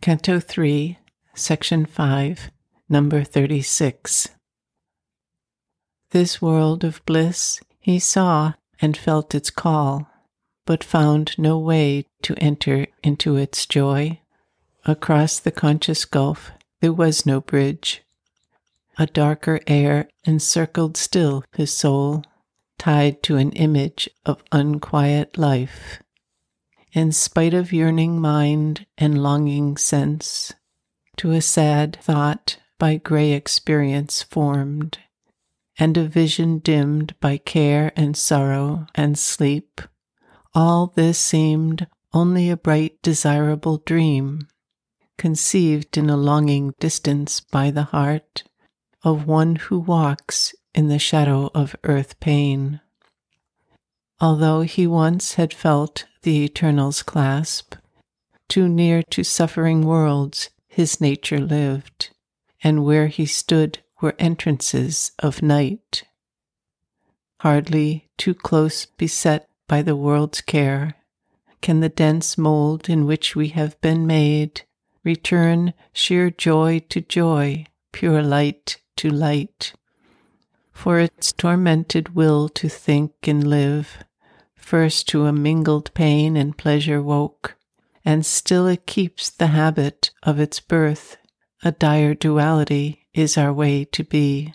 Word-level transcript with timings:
Canto 0.00 0.38
3, 0.38 0.96
Section 1.34 1.84
5, 1.84 2.50
Number 2.88 3.24
36. 3.24 4.28
This 6.10 6.40
world 6.40 6.84
of 6.84 7.04
bliss 7.04 7.60
he 7.80 7.98
saw 7.98 8.54
and 8.80 8.96
felt 8.96 9.34
its 9.34 9.50
call, 9.50 10.08
but 10.64 10.84
found 10.84 11.36
no 11.36 11.58
way 11.58 12.06
to 12.22 12.34
enter 12.36 12.86
into 13.02 13.36
its 13.36 13.66
joy. 13.66 14.20
Across 14.84 15.40
the 15.40 15.50
conscious 15.50 16.04
gulf 16.04 16.52
there 16.80 16.92
was 16.92 17.26
no 17.26 17.40
bridge. 17.40 18.02
A 18.98 19.06
darker 19.06 19.58
air 19.66 20.08
encircled 20.24 20.96
still 20.96 21.42
his 21.56 21.76
soul, 21.76 22.22
tied 22.78 23.20
to 23.24 23.36
an 23.36 23.50
image 23.52 24.08
of 24.24 24.44
unquiet 24.52 25.36
life. 25.36 26.00
In 26.92 27.12
spite 27.12 27.52
of 27.52 27.72
yearning 27.72 28.18
mind 28.18 28.86
and 28.96 29.22
longing 29.22 29.76
sense, 29.76 30.54
to 31.18 31.32
a 31.32 31.42
sad 31.42 31.98
thought 32.00 32.58
by 32.78 32.96
gray 32.96 33.32
experience 33.32 34.22
formed, 34.22 34.98
and 35.78 35.96
a 35.96 36.08
vision 36.08 36.58
dimmed 36.60 37.14
by 37.20 37.36
care 37.36 37.92
and 37.94 38.16
sorrow 38.16 38.86
and 38.94 39.18
sleep, 39.18 39.82
all 40.54 40.86
this 40.86 41.18
seemed 41.18 41.86
only 42.14 42.48
a 42.48 42.56
bright, 42.56 43.00
desirable 43.02 43.78
dream, 43.84 44.48
conceived 45.18 45.98
in 45.98 46.08
a 46.08 46.16
longing 46.16 46.72
distance 46.80 47.40
by 47.40 47.70
the 47.70 47.84
heart 47.84 48.44
of 49.02 49.26
one 49.26 49.56
who 49.56 49.78
walks 49.78 50.54
in 50.74 50.88
the 50.88 50.98
shadow 50.98 51.50
of 51.54 51.76
earth 51.84 52.18
pain. 52.18 52.80
Although 54.20 54.62
he 54.62 54.86
once 54.86 55.34
had 55.34 55.52
felt 55.52 56.06
the 56.22 56.44
Eternal's 56.44 57.02
clasp, 57.02 57.74
too 58.48 58.68
near 58.68 59.02
to 59.10 59.22
suffering 59.22 59.82
worlds 59.82 60.50
his 60.66 61.00
nature 61.00 61.40
lived, 61.40 62.10
and 62.62 62.84
where 62.84 63.08
he 63.08 63.26
stood 63.26 63.80
were 64.00 64.14
entrances 64.18 65.12
of 65.18 65.42
night. 65.42 66.04
Hardly 67.40 68.08
too 68.16 68.34
close 68.34 68.86
beset 68.86 69.48
by 69.66 69.82
the 69.82 69.96
world's 69.96 70.40
care, 70.40 70.94
can 71.60 71.80
the 71.80 71.88
dense 71.88 72.38
mold 72.38 72.88
in 72.88 73.06
which 73.06 73.34
we 73.34 73.48
have 73.48 73.80
been 73.80 74.06
made 74.06 74.62
return 75.04 75.72
sheer 75.92 76.30
joy 76.30 76.78
to 76.90 77.00
joy, 77.00 77.64
pure 77.92 78.22
light 78.22 78.80
to 78.96 79.08
light. 79.08 79.72
For 80.72 81.00
its 81.00 81.32
tormented 81.32 82.14
will 82.14 82.48
to 82.50 82.68
think 82.68 83.12
and 83.26 83.46
live, 83.46 84.04
first 84.58 85.08
to 85.08 85.24
a 85.24 85.32
mingled 85.32 85.92
pain 85.94 86.36
and 86.36 86.58
pleasure 86.58 87.02
woke, 87.02 87.56
and 88.04 88.26
still 88.26 88.66
it 88.66 88.86
keeps 88.86 89.30
the 89.30 89.48
habit 89.48 90.10
of 90.22 90.38
its 90.38 90.60
birth. 90.60 91.16
A 91.64 91.72
dire 91.72 92.14
duality 92.14 93.06
is 93.14 93.38
our 93.38 93.52
way 93.52 93.84
to 93.86 94.04
be. 94.04 94.54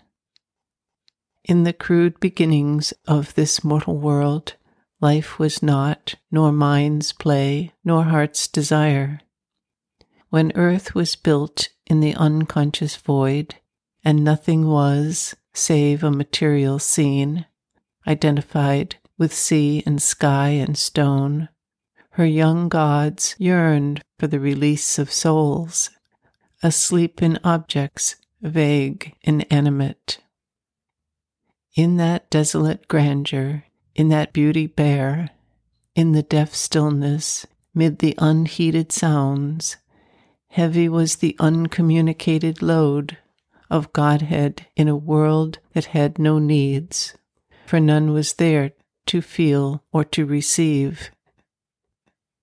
In 1.44 1.64
the 1.64 1.72
crude 1.72 2.20
beginnings 2.20 2.94
of 3.06 3.34
this 3.34 3.62
mortal 3.62 3.98
world, 3.98 4.54
life 5.00 5.38
was 5.38 5.62
not, 5.62 6.14
nor 6.30 6.52
mind's 6.52 7.12
play, 7.12 7.72
nor 7.84 8.04
heart's 8.04 8.48
desire. 8.48 9.20
When 10.30 10.52
earth 10.54 10.94
was 10.94 11.16
built 11.16 11.68
in 11.86 12.00
the 12.00 12.14
unconscious 12.14 12.96
void, 12.96 13.56
and 14.02 14.24
nothing 14.24 14.66
was 14.66 15.36
save 15.52 16.02
a 16.02 16.10
material 16.10 16.78
scene, 16.78 17.46
identified 18.06 18.96
with 19.18 19.32
sea 19.32 19.82
and 19.86 20.00
sky 20.02 20.48
and 20.48 20.76
stone, 20.76 21.48
her 22.10 22.26
young 22.26 22.68
gods 22.68 23.34
yearned 23.38 24.02
for 24.18 24.26
the 24.26 24.40
release 24.40 24.98
of 24.98 25.12
souls, 25.12 25.90
asleep 26.62 27.22
in 27.22 27.38
objects 27.44 28.16
vague, 28.40 29.14
inanimate. 29.22 30.18
In 31.74 31.96
that 31.96 32.30
desolate 32.30 32.86
grandeur, 32.88 33.64
in 33.94 34.08
that 34.10 34.32
beauty 34.32 34.66
bare, 34.66 35.30
in 35.94 36.12
the 36.12 36.22
deaf 36.22 36.54
stillness, 36.54 37.46
mid 37.74 37.98
the 37.98 38.14
unheeded 38.18 38.92
sounds, 38.92 39.76
heavy 40.48 40.88
was 40.88 41.16
the 41.16 41.34
uncommunicated 41.40 42.62
load 42.62 43.16
of 43.70 43.92
Godhead 43.92 44.66
in 44.76 44.88
a 44.88 44.96
world 44.96 45.58
that 45.72 45.86
had 45.86 46.18
no 46.18 46.38
needs, 46.38 47.14
for 47.66 47.80
none 47.80 48.12
was 48.12 48.34
there 48.34 48.72
to 49.06 49.20
feel 49.22 49.82
or 49.92 50.04
to 50.04 50.26
receive. 50.26 51.10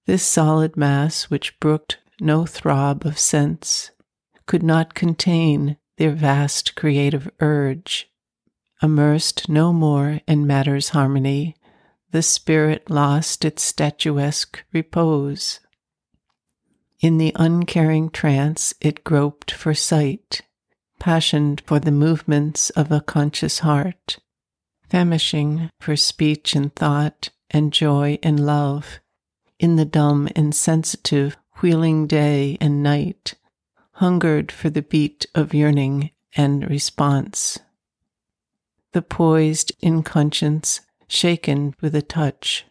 This 0.05 0.23
solid 0.23 0.75
mass, 0.75 1.29
which 1.29 1.59
brooked 1.59 1.99
no 2.19 2.45
throb 2.45 3.05
of 3.05 3.17
sense, 3.17 3.91
could 4.45 4.63
not 4.63 4.93
contain 4.93 5.77
their 5.97 6.11
vast 6.11 6.75
creative 6.75 7.29
urge. 7.39 8.09
Immersed 8.81 9.47
no 9.47 9.71
more 9.71 10.21
in 10.27 10.47
matter's 10.47 10.89
harmony, 10.89 11.55
the 12.11 12.21
spirit 12.21 12.89
lost 12.89 13.45
its 13.45 13.63
statuesque 13.63 14.63
repose. 14.73 15.59
In 16.99 17.17
the 17.17 17.31
uncaring 17.35 18.09
trance, 18.09 18.73
it 18.81 19.03
groped 19.03 19.51
for 19.51 19.73
sight, 19.73 20.41
passioned 20.99 21.61
for 21.65 21.79
the 21.79 21.91
movements 21.91 22.69
of 22.71 22.91
a 22.91 23.01
conscious 23.01 23.59
heart, 23.59 24.17
famishing 24.91 25.69
for 25.79 25.95
speech 25.95 26.53
and 26.53 26.75
thought 26.75 27.29
and 27.49 27.71
joy 27.71 28.19
and 28.21 28.45
love, 28.45 28.99
in 29.57 29.77
the 29.77 29.85
dumb, 29.85 30.27
insensitive, 30.35 31.37
wheeling 31.61 32.05
day 32.07 32.57
and 32.59 32.83
night, 32.83 33.35
hungered 33.93 34.51
for 34.51 34.69
the 34.69 34.81
beat 34.81 35.25
of 35.33 35.53
yearning 35.53 36.11
and 36.35 36.69
response. 36.69 37.57
The 38.91 39.01
poised 39.01 39.71
inconscience, 39.81 40.81
shaken 41.07 41.73
with 41.79 41.95
a 41.95 42.01
touch, 42.01 42.65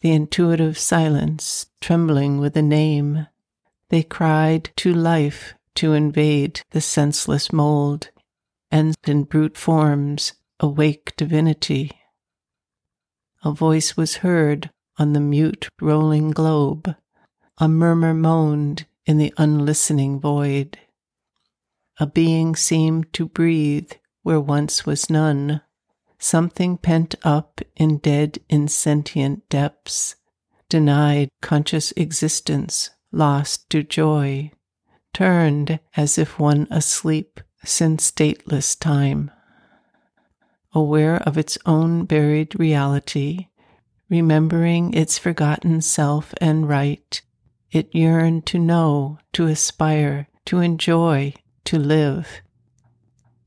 the 0.00 0.10
intuitive 0.10 0.76
silence 0.76 1.66
trembling 1.80 2.38
with 2.38 2.56
a 2.56 2.62
name, 2.62 3.28
they 3.88 4.02
cried 4.02 4.70
to 4.76 4.92
life 4.92 5.54
to 5.76 5.92
invade 5.92 6.62
the 6.72 6.80
senseless 6.80 7.52
mold, 7.52 8.10
and 8.70 8.96
in 9.06 9.22
brute 9.22 9.56
forms 9.56 10.32
awake 10.62 11.12
divinity. 11.16 11.90
A 13.44 13.50
voice 13.50 13.96
was 13.96 14.18
heard 14.18 14.70
on 14.96 15.12
the 15.12 15.20
mute 15.20 15.68
rolling 15.80 16.30
globe, 16.30 16.94
a 17.58 17.68
murmur 17.68 18.14
moaned 18.14 18.86
in 19.04 19.18
the 19.18 19.34
unlistening 19.36 20.20
void. 20.20 20.78
A 21.98 22.06
being 22.06 22.54
seemed 22.54 23.12
to 23.14 23.26
breathe 23.26 23.90
where 24.22 24.40
once 24.40 24.86
was 24.86 25.10
none, 25.10 25.62
something 26.20 26.78
pent 26.78 27.16
up 27.24 27.60
in 27.74 27.98
dead, 27.98 28.38
insentient 28.48 29.48
depths, 29.48 30.14
denied 30.68 31.28
conscious 31.40 31.92
existence, 31.96 32.90
lost 33.10 33.68
to 33.70 33.82
joy, 33.82 34.52
turned 35.12 35.80
as 35.96 36.16
if 36.18 36.38
one 36.38 36.68
asleep 36.70 37.40
since 37.64 38.12
dateless 38.12 38.76
time. 38.76 39.32
Aware 40.74 41.16
of 41.16 41.36
its 41.36 41.58
own 41.66 42.06
buried 42.06 42.58
reality, 42.58 43.48
remembering 44.08 44.94
its 44.94 45.18
forgotten 45.18 45.82
self 45.82 46.32
and 46.40 46.66
right, 46.66 47.20
it 47.70 47.94
yearned 47.94 48.46
to 48.46 48.58
know, 48.58 49.18
to 49.34 49.46
aspire, 49.46 50.28
to 50.46 50.60
enjoy, 50.60 51.34
to 51.64 51.78
live. 51.78 52.40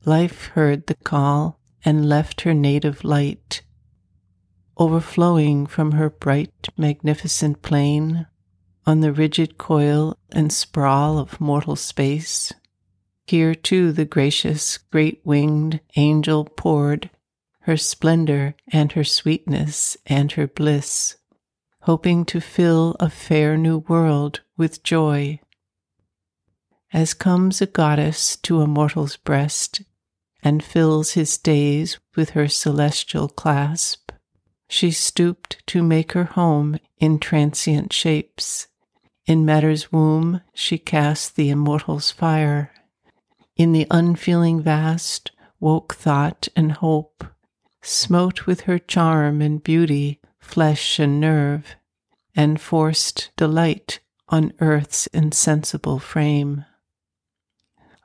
Life 0.06 0.48
heard 0.54 0.86
the 0.86 0.96
call 0.96 1.60
and 1.84 2.08
left 2.08 2.42
her 2.42 2.54
native 2.54 3.04
light. 3.04 3.64
Overflowing 4.78 5.66
from 5.66 5.94
her 5.94 6.12
bright, 6.12 6.70
magnificent 6.78 7.64
plane 7.64 8.28
on 8.86 9.00
the 9.00 9.12
rigid 9.12 9.58
coil 9.58 10.16
and 10.32 10.54
sprawl 10.54 11.18
of 11.18 11.42
mortal 11.42 11.76
space. 11.76 12.54
Here 13.26 13.56
too 13.56 13.92
the 13.92 14.06
gracious, 14.06 14.78
great 14.78 15.22
winged 15.24 15.80
angel 15.96 16.46
poured 16.46 17.10
her 17.66 17.78
splendor 17.78 18.56
and 18.72 18.94
her 18.94 19.04
sweetness 19.04 19.98
and 20.08 20.32
her 20.32 20.48
bliss 20.48 21.18
hoping 21.86 22.26
to 22.26 22.42
fill 22.42 22.96
a 23.00 23.10
fair 23.10 23.56
new 23.56 23.78
world 23.78 24.42
with 24.58 24.82
joy. 24.82 25.40
As 26.92 27.14
comes 27.14 27.62
a 27.62 27.68
goddess 27.68 28.36
to 28.38 28.62
a 28.62 28.68
mortal's 28.68 29.18
breast 29.18 29.84
and 30.42 30.64
fills 30.64 31.12
his 31.12 31.38
days 31.38 32.00
with 32.16 32.32
her 32.32 32.48
celestial 32.48 33.28
clasp, 33.28 34.12
she 34.68 34.90
stooped 34.90 35.62
to 35.68 35.84
make 35.84 36.14
her 36.14 36.24
home 36.24 36.80
in 36.98 37.20
transient 37.20 37.94
shapes. 37.94 38.66
In 39.28 39.46
matter's 39.46 39.92
womb 39.92 40.42
she 40.56 40.80
cast 40.80 41.36
the 41.36 41.52
immortal's 41.52 42.10
fire. 42.10 42.72
In 43.56 43.74
the 43.74 43.86
unfeeling 43.92 44.60
vast 44.60 45.32
woke 45.60 45.94
thought 45.94 46.48
and 46.56 46.72
hope, 46.72 47.24
smote 47.86 48.46
with 48.46 48.62
her 48.62 48.80
charm 48.80 49.42
and 49.42 49.64
beauty 49.64 50.20
flesh 50.46 51.00
and 51.00 51.20
nerve, 51.20 51.76
and 52.36 52.62
forced 52.62 53.32
delight 53.36 54.00
on 54.30 54.54
earth's 54.60 55.08
insensible 55.08 56.00
frame. 56.00 56.66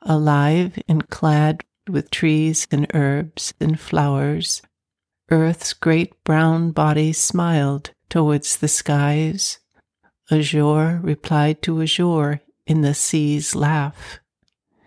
Alive 0.02 0.78
and 0.88 1.08
clad 1.08 1.62
with 1.88 2.10
trees 2.10 2.66
and 2.70 2.86
herbs 2.94 3.52
and 3.60 3.78
flowers, 3.78 4.62
earth's 5.30 5.72
great 5.72 6.24
brown 6.24 6.72
body 6.72 7.12
smiled 7.12 7.90
towards 8.08 8.56
the 8.56 8.68
skies. 8.68 9.58
Azure 10.30 11.00
replied 11.02 11.62
to 11.62 11.82
azure 11.82 12.40
in 12.66 12.80
the 12.80 12.94
sea's 12.94 13.54
laugh. 13.54 14.20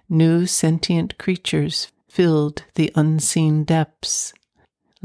New 0.09 0.45
sentient 0.45 1.17
creatures 1.17 1.91
filled 2.07 2.63
the 2.75 2.91
unseen 2.95 3.63
depths. 3.63 4.33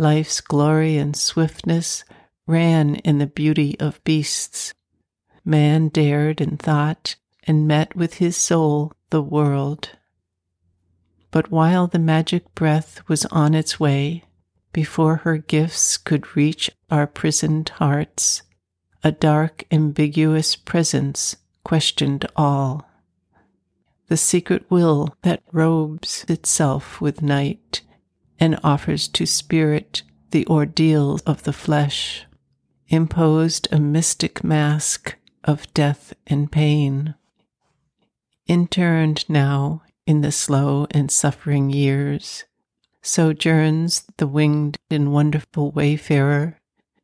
Life's 0.00 0.40
glory 0.40 0.96
and 0.96 1.16
swiftness 1.16 2.04
ran 2.46 2.94
in 2.94 3.18
the 3.18 3.26
beauty 3.26 3.76
of 3.80 4.02
beasts. 4.04 4.72
Man 5.44 5.88
dared 5.88 6.40
and 6.40 6.56
thought 6.56 7.16
and 7.48 7.66
met 7.66 7.96
with 7.96 8.14
his 8.14 8.36
soul 8.36 8.92
the 9.10 9.20
world. 9.20 9.90
But 11.32 11.50
while 11.50 11.88
the 11.88 11.98
magic 11.98 12.54
breath 12.54 13.02
was 13.08 13.26
on 13.26 13.54
its 13.54 13.80
way, 13.80 14.22
before 14.72 15.16
her 15.16 15.36
gifts 15.36 15.96
could 15.96 16.36
reach 16.36 16.70
our 16.92 17.08
prisoned 17.08 17.70
hearts, 17.70 18.42
a 19.02 19.10
dark, 19.10 19.64
ambiguous 19.72 20.54
presence 20.54 21.34
questioned 21.64 22.24
all. 22.36 22.88
The 24.06 24.16
secret 24.16 24.64
will 24.70 25.16
that 25.22 25.42
robes 25.50 26.24
itself 26.28 27.00
with 27.00 27.20
night 27.20 27.80
and 28.40 28.58
offers 28.62 29.08
to 29.08 29.26
spirit 29.26 30.02
the 30.30 30.46
ordeal 30.46 31.20
of 31.26 31.42
the 31.44 31.52
flesh, 31.52 32.26
imposed 32.88 33.68
a 33.72 33.80
mystic 33.80 34.44
mask 34.44 35.16
of 35.44 35.72
death 35.74 36.14
and 36.26 36.52
pain. 36.52 37.14
Interned 38.46 39.28
now 39.28 39.82
in 40.06 40.20
the 40.20 40.32
slow 40.32 40.86
and 40.90 41.10
suffering 41.10 41.70
years, 41.70 42.44
sojourns 43.02 44.04
the 44.16 44.26
winged 44.26 44.78
and 44.90 45.12
wonderful 45.12 45.70
wayfarer, 45.70 46.58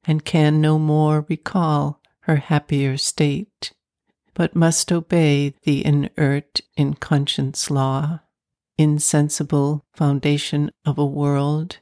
and 0.05 0.25
can 0.25 0.61
no 0.61 0.79
more 0.79 1.25
recall 1.29 2.01
her 2.21 2.37
happier 2.37 2.97
state, 2.97 3.73
but 4.35 4.57
must 4.57 4.91
obey 4.91 5.55
the 5.65 5.85
inert 5.85 6.61
in 6.77 6.95
conscience 6.95 7.71
law, 7.71 8.21
insensible 8.77 9.85
foundation 9.95 10.71
of 10.85 10.99
a 10.99 11.07
world 11.07 11.79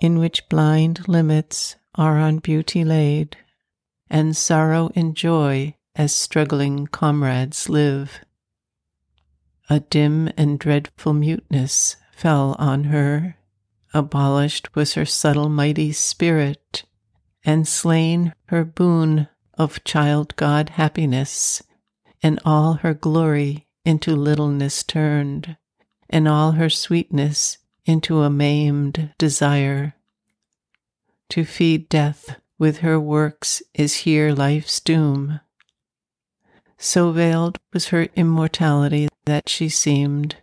in 0.00 0.18
which 0.18 0.48
blind 0.48 1.08
limits 1.08 1.76
are 1.94 2.18
on 2.18 2.38
beauty 2.38 2.84
laid, 2.84 3.36
and 4.08 4.36
sorrow 4.36 4.90
and 4.94 5.16
joy 5.16 5.74
as 5.96 6.14
struggling 6.14 6.86
comrades 6.86 7.68
live. 7.68 8.20
A 9.68 9.80
dim 9.80 10.30
and 10.36 10.58
dreadful 10.58 11.12
muteness 11.12 11.96
fell 12.12 12.56
on 12.58 12.84
her. 12.84 13.36
Abolished 13.92 14.74
was 14.74 14.94
her 14.94 15.04
subtle, 15.04 15.48
mighty 15.48 15.92
spirit, 15.92 16.84
and 17.44 17.66
slain 17.66 18.32
her 18.46 18.64
boon 18.64 19.28
of 19.54 19.82
child 19.84 20.36
God 20.36 20.70
happiness, 20.70 21.62
and 22.22 22.38
all 22.44 22.74
her 22.74 22.94
glory 22.94 23.66
into 23.84 24.14
littleness 24.14 24.82
turned, 24.82 25.56
and 26.10 26.28
all 26.28 26.52
her 26.52 26.70
sweetness 26.70 27.58
into 27.84 28.22
a 28.22 28.30
maimed 28.30 29.14
desire. 29.18 29.94
To 31.30 31.44
feed 31.44 31.88
death 31.88 32.40
with 32.58 32.78
her 32.78 32.98
works 32.98 33.62
is 33.74 33.96
here 33.96 34.32
life's 34.32 34.80
doom. 34.80 35.40
So 36.78 37.10
veiled 37.12 37.58
was 37.72 37.88
her 37.88 38.08
immortality 38.14 39.08
that 39.26 39.48
she 39.48 39.68
seemed, 39.68 40.36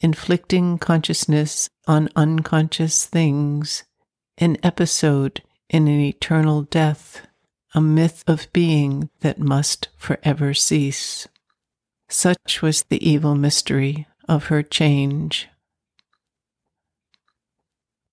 inflicting 0.00 0.78
consciousness 0.78 1.68
on 1.86 2.08
unconscious 2.16 3.04
things, 3.04 3.84
an 4.38 4.56
episode 4.62 5.42
in 5.68 5.88
an 5.88 6.00
eternal 6.00 6.62
death, 6.62 7.26
a 7.74 7.80
myth 7.80 8.24
of 8.26 8.52
being 8.52 9.10
that 9.20 9.38
must 9.38 9.88
forever 9.96 10.54
cease. 10.54 11.28
Such 12.08 12.62
was 12.62 12.84
the 12.84 13.08
evil 13.08 13.34
mystery 13.34 14.06
of 14.28 14.46
her 14.46 14.62
change. 14.62 15.48